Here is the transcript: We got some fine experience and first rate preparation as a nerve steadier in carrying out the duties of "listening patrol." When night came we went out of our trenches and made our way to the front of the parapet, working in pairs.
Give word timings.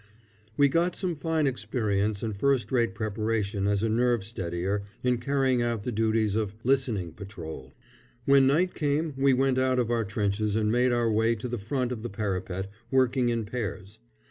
We 0.57 0.67
got 0.67 0.95
some 0.95 1.15
fine 1.15 1.45
experience 1.45 2.23
and 2.23 2.35
first 2.35 2.71
rate 2.71 2.95
preparation 2.95 3.67
as 3.67 3.83
a 3.83 3.87
nerve 3.87 4.23
steadier 4.23 4.81
in 5.03 5.19
carrying 5.19 5.61
out 5.61 5.83
the 5.83 5.91
duties 5.91 6.35
of 6.35 6.55
"listening 6.63 7.11
patrol." 7.11 7.75
When 8.25 8.47
night 8.47 8.73
came 8.73 9.13
we 9.15 9.33
went 9.35 9.59
out 9.59 9.77
of 9.77 9.91
our 9.91 10.03
trenches 10.03 10.55
and 10.55 10.71
made 10.71 10.91
our 10.91 11.11
way 11.11 11.35
to 11.35 11.47
the 11.47 11.59
front 11.59 11.91
of 11.91 12.01
the 12.01 12.09
parapet, 12.09 12.67
working 12.89 13.29
in 13.29 13.45
pairs. 13.45 13.99